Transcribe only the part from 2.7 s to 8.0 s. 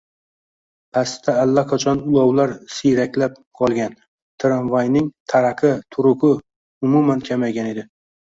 siyraklab qolgan, tramvayning taraqa-turugʻi umuman kamaygan edi